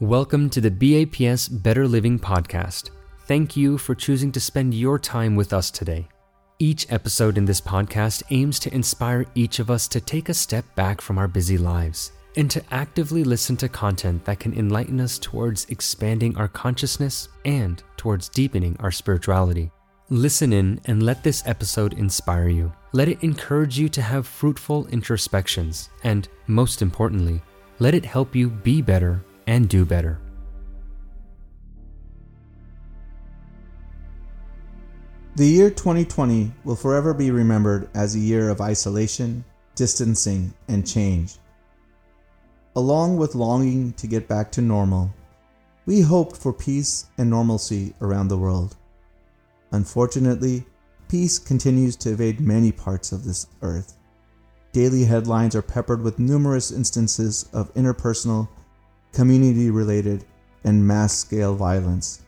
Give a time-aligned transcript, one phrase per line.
[0.00, 2.88] Welcome to the BAPS Better Living Podcast.
[3.26, 6.08] Thank you for choosing to spend your time with us today.
[6.58, 10.64] Each episode in this podcast aims to inspire each of us to take a step
[10.74, 15.18] back from our busy lives and to actively listen to content that can enlighten us
[15.18, 19.70] towards expanding our consciousness and towards deepening our spirituality.
[20.08, 22.72] Listen in and let this episode inspire you.
[22.92, 27.42] Let it encourage you to have fruitful introspections, and most importantly,
[27.80, 30.20] let it help you be better and do better.
[35.34, 39.44] The year 2020 will forever be remembered as a year of isolation,
[39.74, 41.34] distancing, and change.
[42.76, 45.12] Along with longing to get back to normal,
[45.84, 48.76] we hoped for peace and normalcy around the world.
[49.72, 50.64] Unfortunately,
[51.08, 53.96] peace continues to evade many parts of this earth.
[54.70, 58.48] Daily headlines are peppered with numerous instances of interpersonal
[59.12, 60.24] community related,
[60.64, 62.22] and mass scale violence.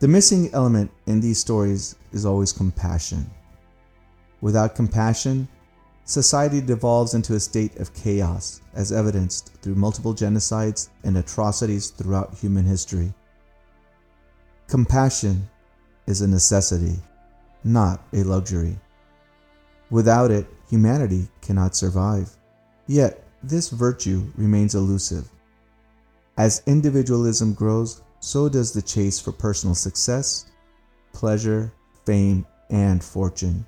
[0.00, 3.30] The missing element in these stories is always compassion.
[4.40, 5.48] Without compassion,
[6.04, 12.34] society devolves into a state of chaos, as evidenced through multiple genocides and atrocities throughout
[12.34, 13.12] human history.
[14.68, 15.48] Compassion
[16.06, 16.96] is a necessity,
[17.64, 18.78] not a luxury.
[19.90, 22.30] Without it, humanity cannot survive.
[22.86, 25.28] Yet, this virtue remains elusive.
[26.38, 30.46] As individualism grows, so does the chase for personal success,
[31.12, 31.72] pleasure,
[32.06, 33.66] fame, and fortune.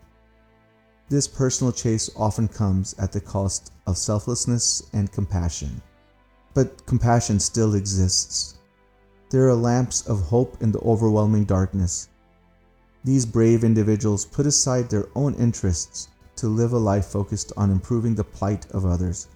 [1.08, 5.82] This personal chase often comes at the cost of selflessness and compassion.
[6.54, 8.60] But compassion still exists.
[9.30, 12.08] There are lamps of hope in the overwhelming darkness.
[13.02, 18.14] These brave individuals put aside their own interests to live a life focused on improving
[18.14, 19.26] the plight of others.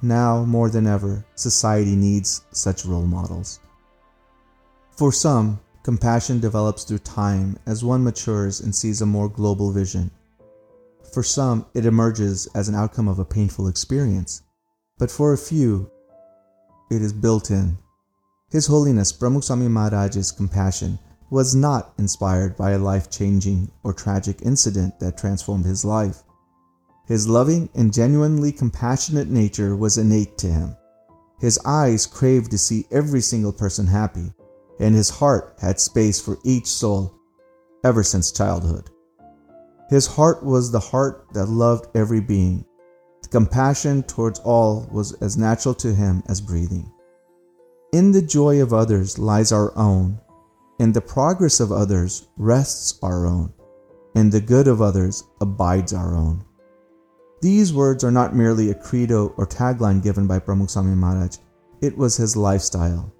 [0.00, 3.58] Now, more than ever, society needs such role models.
[4.96, 10.10] For some, compassion develops through time as one matures and sees a more global vision.
[11.12, 14.42] For some, it emerges as an outcome of a painful experience.
[14.98, 15.90] But for a few,
[16.90, 17.78] it is built in.
[18.50, 20.98] His Holiness Pramukh Maharaj's compassion
[21.30, 26.22] was not inspired by a life changing or tragic incident that transformed his life.
[27.08, 30.76] His loving and genuinely compassionate nature was innate to him.
[31.40, 34.34] His eyes craved to see every single person happy,
[34.78, 37.14] and his heart had space for each soul
[37.82, 38.90] ever since childhood.
[39.88, 42.66] His heart was the heart that loved every being.
[43.22, 46.92] The compassion towards all was as natural to him as breathing.
[47.94, 50.20] In the joy of others lies our own.
[50.78, 53.54] In the progress of others rests our own.
[54.14, 56.44] In the good of others abides our own.
[57.40, 61.36] These words are not merely a credo or tagline given by Pramukh Swami Maharaj,
[61.80, 63.14] it was his lifestyle.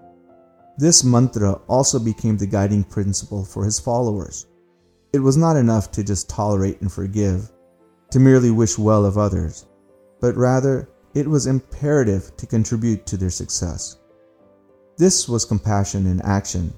[0.77, 4.47] This mantra also became the guiding principle for his followers.
[5.13, 7.51] It was not enough to just tolerate and forgive,
[8.11, 9.67] to merely wish well of others,
[10.21, 13.99] but rather it was imperative to contribute to their success.
[14.97, 16.75] This was compassion in action,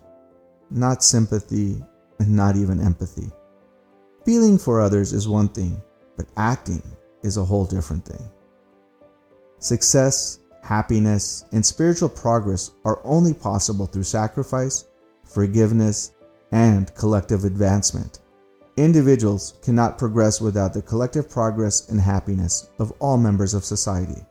[0.71, 1.83] not sympathy
[2.19, 3.31] and not even empathy.
[4.27, 5.81] Feeling for others is one thing,
[6.19, 6.83] but acting
[7.23, 8.31] is a whole different thing.
[9.59, 14.87] Success, happiness, and spiritual progress are only possible through sacrifice,
[15.25, 16.13] forgiveness,
[16.53, 18.21] and collective advancement.
[18.77, 24.23] Individuals cannot progress without the collective progress and happiness of all members of society.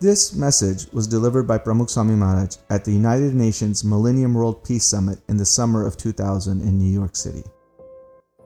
[0.00, 4.84] This message was delivered by Pramukh Swami Maharaj at the United Nations Millennium World Peace
[4.84, 7.42] Summit in the summer of 2000 in New York City.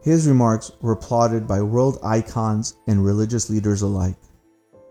[0.02, 4.16] His remarks were applauded by world icons and religious leaders alike.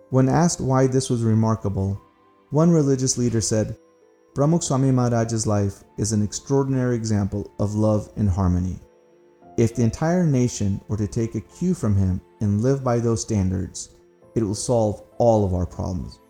[0.09, 2.01] When asked why this was remarkable,
[2.49, 3.77] one religious leader said,
[4.33, 8.79] Pramukh Swami Maharaj's life is an extraordinary example of love and harmony.
[9.57, 13.21] If the entire nation were to take a cue from him and live by those
[13.21, 13.95] standards,
[14.35, 16.21] it will solve all of our problems.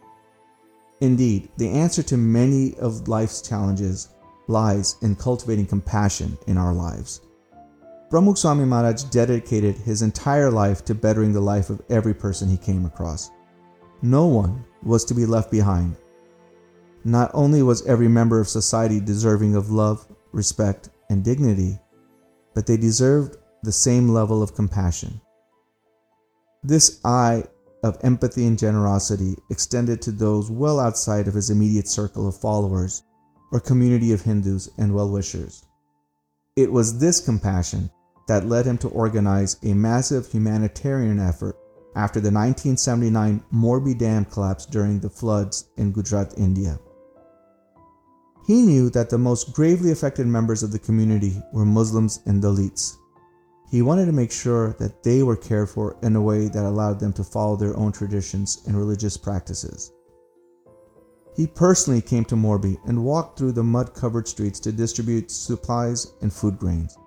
[1.01, 4.09] Indeed, the answer to many of life's challenges
[4.47, 7.21] lies in cultivating compassion in our lives.
[8.11, 12.57] Pramukh Swami Maharaj dedicated his entire life to bettering the life of every person he
[12.57, 13.31] came across.
[14.01, 15.95] No one was to be left behind.
[17.05, 21.79] Not only was every member of society deserving of love, respect, and dignity,
[22.53, 25.21] but they deserved the same level of compassion.
[26.63, 27.45] This eye
[27.81, 33.03] of empathy and generosity extended to those well outside of his immediate circle of followers
[33.53, 35.63] or community of Hindus and well wishers.
[36.57, 37.89] It was this compassion
[38.27, 41.57] that led him to organize a massive humanitarian effort
[41.95, 46.79] after the 1979 Morbi Dam collapse during the floods in Gujarat, India.
[48.45, 52.97] He knew that the most gravely affected members of the community were Muslims and Dalits.
[53.69, 56.99] He wanted to make sure that they were cared for in a way that allowed
[56.99, 59.93] them to follow their own traditions and religious practices.
[61.35, 66.13] He personally came to Morbi and walked through the mud covered streets to distribute supplies
[66.21, 66.97] and food grains.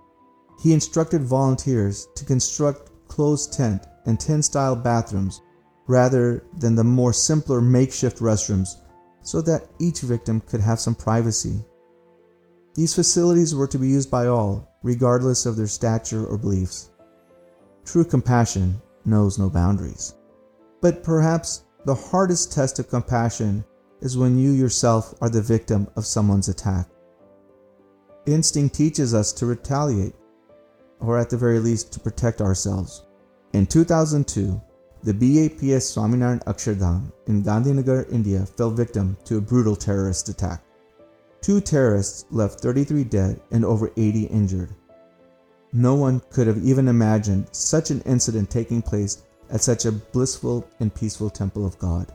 [0.64, 5.42] He instructed volunteers to construct closed tent and tent style bathrooms
[5.86, 8.76] rather than the more simpler makeshift restrooms
[9.20, 11.62] so that each victim could have some privacy.
[12.72, 16.88] These facilities were to be used by all, regardless of their stature or beliefs.
[17.84, 20.14] True compassion knows no boundaries.
[20.80, 23.66] But perhaps the hardest test of compassion
[24.00, 26.88] is when you yourself are the victim of someone's attack.
[28.24, 30.14] Instinct teaches us to retaliate,
[31.00, 33.04] or at the very least to protect ourselves.
[33.52, 34.60] In 2002,
[35.02, 40.62] the BAPS Swaminarayan Akshardham in Gandhinagar, India fell victim to a brutal terrorist attack.
[41.42, 44.70] Two terrorists left 33 dead and over 80 injured.
[45.74, 50.66] No one could have even imagined such an incident taking place at such a blissful
[50.80, 52.14] and peaceful temple of God.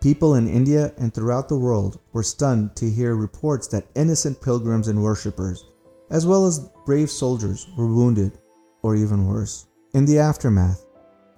[0.00, 4.88] People in India and throughout the world were stunned to hear reports that innocent pilgrims
[4.88, 5.64] and worshippers,
[6.10, 8.38] as well as brave soldiers, were wounded,
[8.82, 9.66] or even worse.
[9.94, 10.84] In the aftermath,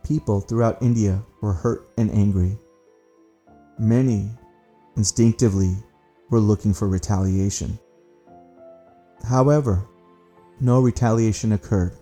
[0.02, 2.58] people throughout India were hurt and angry.
[3.78, 4.30] Many,
[4.96, 5.76] instinctively,
[6.30, 7.78] were looking for retaliation.
[9.24, 9.86] However,
[10.60, 11.96] no retaliation occurred.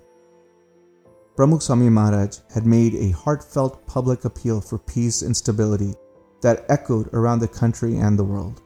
[1.36, 5.94] Pramukh Swami Maharaj had made a heartfelt public appeal for peace and stability
[6.42, 8.62] that echoed around the country and the world.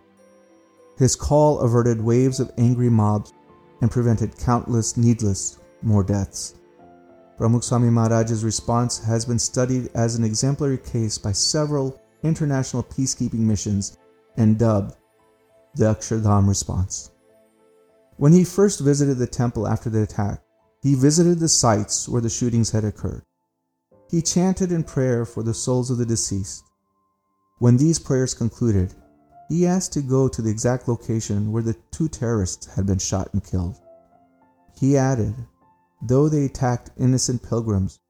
[0.99, 3.33] His call averted waves of angry mobs
[3.85, 6.55] and prevented countless needless more deaths.
[7.37, 13.99] Pramukh Maharaj's response has been studied as an exemplary case by several international peacekeeping missions
[14.39, 14.97] and dubbed
[15.75, 17.11] the Akshardham response.
[18.17, 20.41] When he first visited the temple after the attack,
[20.83, 23.25] he visited the sites where the shootings had occurred.
[24.11, 26.65] He chanted in prayer for the souls of the deceased
[27.59, 28.95] when these prayers concluded,
[29.49, 33.29] he asked to go to the exact location where the two terrorists had been shot
[33.33, 33.77] and killed.
[34.79, 35.35] He added,
[36.03, 38.01] Though they attacked innocent pilgrims,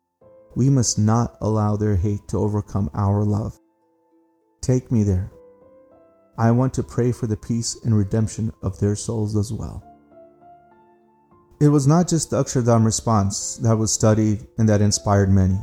[0.57, 3.59] we must not allow their hate to overcome our love.
[4.61, 5.31] Take me there.
[6.39, 9.85] I want to pray for the peace and redemption of their souls as well.
[11.61, 15.59] It was not just the Akshardham response that was studied and that inspired many.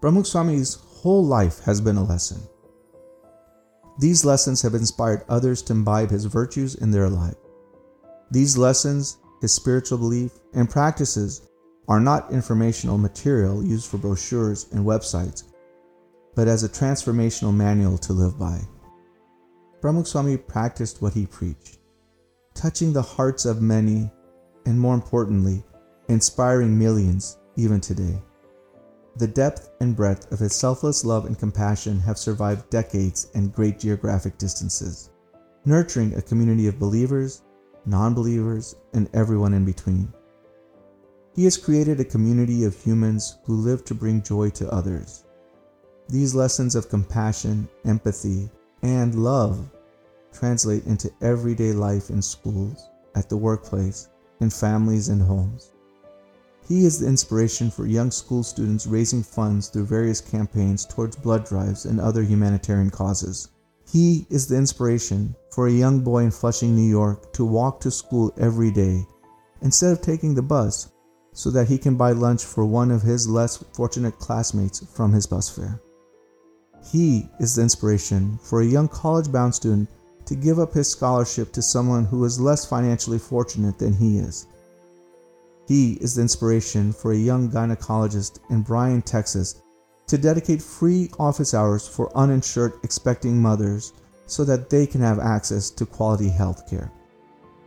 [0.00, 2.40] Pramukh Swami's whole life has been a lesson.
[3.98, 7.36] These lessons have inspired others to imbibe his virtues in their life.
[8.30, 11.48] These lessons, his spiritual belief, and practices
[11.88, 15.44] are not informational material used for brochures and websites,
[16.34, 18.60] but as a transformational manual to live by.
[19.80, 21.78] Pramukh Swami practiced what he preached,
[22.54, 24.10] touching the hearts of many,
[24.66, 25.62] and more importantly,
[26.08, 28.20] inspiring millions even today.
[29.18, 33.78] The depth and breadth of his selfless love and compassion have survived decades and great
[33.78, 35.08] geographic distances,
[35.64, 37.40] nurturing a community of believers,
[37.86, 40.12] non believers, and everyone in between.
[41.34, 45.24] He has created a community of humans who live to bring joy to others.
[46.08, 48.50] These lessons of compassion, empathy,
[48.82, 49.66] and love
[50.30, 54.08] translate into everyday life in schools, at the workplace,
[54.40, 55.72] in families and homes.
[56.68, 61.46] He is the inspiration for young school students raising funds through various campaigns towards blood
[61.46, 63.48] drives and other humanitarian causes.
[63.88, 67.90] He is the inspiration for a young boy in Flushing, New York to walk to
[67.92, 69.06] school every day
[69.62, 70.90] instead of taking the bus
[71.32, 75.26] so that he can buy lunch for one of his less fortunate classmates from his
[75.26, 75.80] bus fare.
[76.90, 79.88] He is the inspiration for a young college bound student
[80.24, 84.48] to give up his scholarship to someone who is less financially fortunate than he is.
[85.66, 89.62] He is the inspiration for a young gynecologist in Bryan, Texas,
[90.06, 93.92] to dedicate free office hours for uninsured expecting mothers
[94.26, 96.92] so that they can have access to quality health care.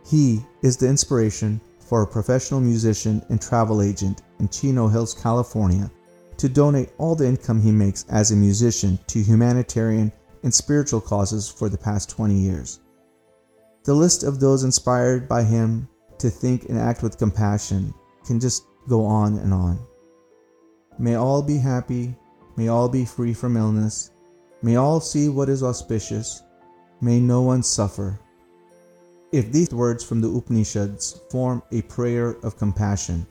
[0.06, 5.90] He is the inspiration for a professional musician and travel agent in Chino Hills, California,
[6.38, 10.10] to donate all the income he makes as a musician to humanitarian
[10.42, 12.80] and spiritual causes for the past 20 years.
[13.84, 15.88] The list of those inspired by him
[16.20, 17.92] to think and act with compassion
[18.24, 19.78] can just go on and on.
[20.98, 22.14] May all be happy.
[22.56, 24.10] May all be free from illness.
[24.62, 26.42] May all see what is auspicious.
[27.00, 28.18] May no one suffer.
[29.32, 33.26] If these words from the Upanishads form a prayer of compassion,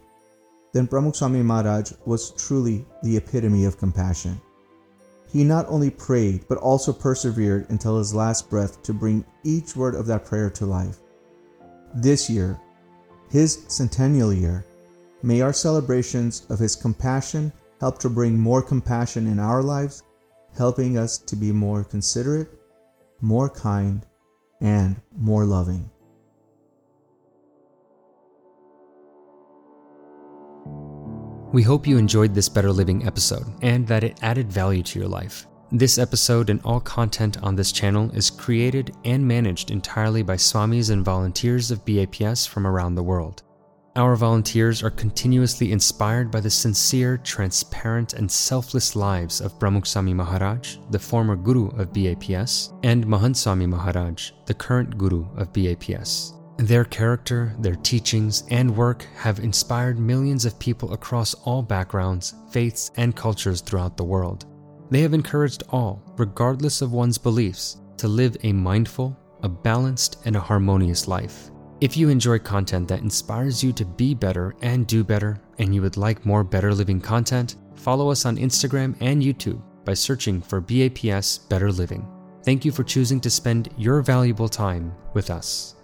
[0.74, 4.39] then Pramukh Swami Maharaj was truly the epitome of compassion.
[5.31, 9.93] he not only prayed, but also persevered until his last breath to bring each word
[9.96, 10.98] of that prayer to life.
[11.93, 12.60] This year,
[13.29, 14.65] his centennial year,
[15.21, 20.03] may our celebrations of his compassion help to bring more compassion in our lives,
[20.57, 22.50] helping us to be more considerate,
[23.21, 24.05] more kind,
[24.62, 25.89] and more loving.
[31.51, 35.07] We hope you enjoyed this Better Living episode and that it added value to your
[35.07, 35.48] life.
[35.71, 40.89] This episode and all content on this channel is created and managed entirely by Swamis
[40.89, 43.43] and volunteers of BAPS from around the world.
[43.95, 50.15] Our volunteers are continuously inspired by the sincere, transparent, and selfless lives of Pramukh Swami
[50.15, 56.33] Maharaj, the former Guru of BAPS, and Mahant Swami Maharaj, the current Guru of BAPS.
[56.57, 62.89] Their character, their teachings, and work have inspired millions of people across all backgrounds, faiths,
[62.97, 64.45] and cultures throughout the world.
[64.89, 70.36] They have encouraged all, regardless of one's beliefs, to live a mindful, a balanced, and
[70.36, 71.51] a harmonious life.
[71.81, 75.81] If you enjoy content that inspires you to be better and do better, and you
[75.81, 80.60] would like more better living content, follow us on Instagram and YouTube by searching for
[80.60, 82.08] BAPS Better Living.
[82.43, 85.75] Thank you for choosing to spend your valuable time with us.